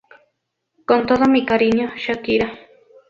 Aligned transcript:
Con 0.87 1.05
todo 1.05 1.25
mi 1.27 1.45
cariño, 1.45 1.91
Shakira". 1.95 2.49